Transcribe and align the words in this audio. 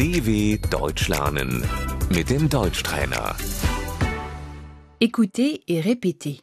DW 0.00 0.56
Deutsch 0.70 1.08
lernen 1.08 1.60
mit 2.08 2.30
dem 2.30 2.48
Deutschtrainer. 2.48 3.36
Écoutez 4.98 5.62
et 5.68 5.82
répétez. 5.82 6.40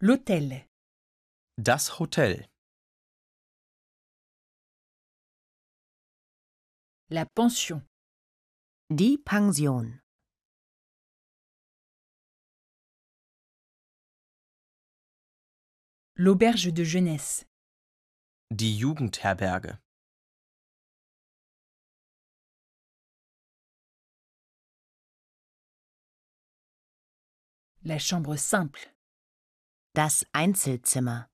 L'hôtel, 0.00 0.64
Das 1.58 2.00
Hotel. 2.00 2.48
la 7.10 7.26
pension, 7.26 7.82
Die 8.88 9.18
Pension. 9.18 10.00
l'auberge 16.16 16.72
de 16.72 16.84
jeunesse, 16.84 17.44
Die 18.50 18.78
Jugendherberge. 18.78 19.83
La 27.84 27.98
chambre 27.98 28.36
simple, 28.36 28.80
Das 29.94 30.24
Einzelzimmer. 30.32 31.28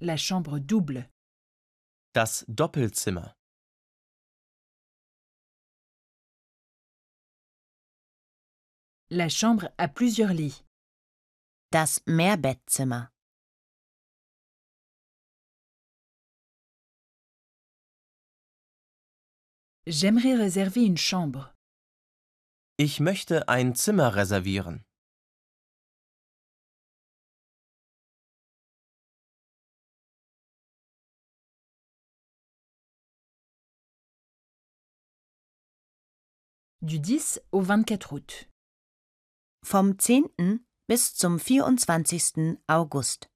la 0.00 0.16
chambre 0.16 0.58
double, 0.60 1.08
Das 2.14 2.44
Doppelzimmer. 2.48 3.34
la 9.10 9.28
chambre 9.28 9.70
à 9.78 9.88
plusieurs 9.88 10.32
lits, 10.32 10.64
Das 11.70 12.02
Mehrbettzimmer. 12.06 13.10
J'aimerais 19.88 20.34
réserver 20.34 20.84
une 20.84 20.98
chambre, 20.98 21.54
Ich 22.80 23.00
möchte 23.00 23.48
ein 23.48 23.74
Zimmer 23.74 24.14
reservieren. 24.14 24.84
du 36.80 36.98
10 37.00 37.40
au 37.52 37.62
24 37.62 38.12
août, 38.12 38.48
Vom 39.64 39.98
10. 39.98 40.60
bis 40.88 41.14
zum 41.14 41.38
24. 41.38 42.58
August. 42.68 43.28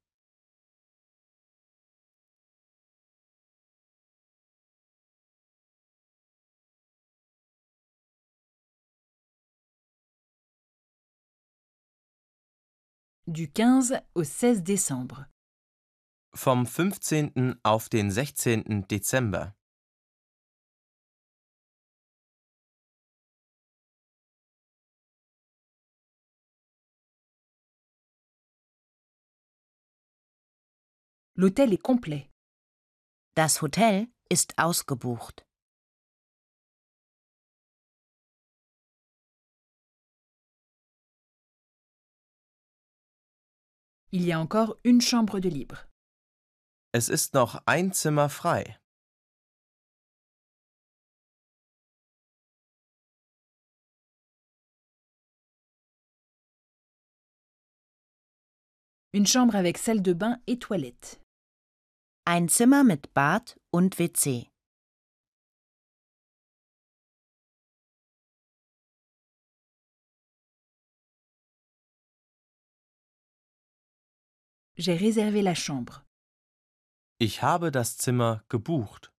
Du 13.26 13.46
15 13.48 14.00
au 14.14 14.24
16 14.24 14.62
décembre, 14.62 15.26
Vom 16.34 16.66
15. 16.66 17.56
auf 17.62 17.88
den 17.88 18.10
16. 18.10 18.86
Dezember. 18.88 19.54
l'hôtel 31.36 31.72
est 31.72 31.82
complet, 31.82 32.28
Das 33.34 33.62
Hotel 33.62 34.08
ist 34.28 34.54
ausgebucht. 34.58 35.44
Il 44.12 44.24
y 44.24 44.32
a 44.32 44.38
encore 44.38 44.76
une 44.84 45.00
chambre 45.00 45.40
de 45.40 45.48
libre, 45.48 45.88
Es 46.94 47.08
ist 47.08 47.32
noch 47.34 47.58
ein 47.66 47.92
Zimmer 47.92 48.28
frei. 48.28 48.76
une 59.12 59.26
chambre 59.26 59.56
avec 59.56 59.78
salle 59.78 60.02
de 60.02 60.12
bain 60.12 60.38
et 60.46 60.58
toilette, 60.58 61.18
Ein 62.24 62.48
Zimmer 62.48 62.84
mit 62.84 63.12
Bad 63.14 63.58
und 63.72 63.98
WC. 63.98 64.51
J'ai 74.76 74.94
réservé 74.94 75.42
la 75.42 75.54
chambre, 75.54 76.04
Ich 77.18 77.40
habe 77.42 77.70
das 77.70 77.96
Zimmer 77.96 78.42
gebucht. 78.48 79.12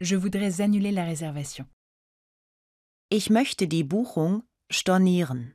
je 0.00 0.16
voudrais 0.16 0.60
annuler 0.60 0.92
la 0.92 1.04
réservation. 1.04 1.66
Ich 3.10 3.30
möchte 3.30 3.68
die 3.68 3.84
Buchung 3.84 4.42
stornieren. 4.70 5.54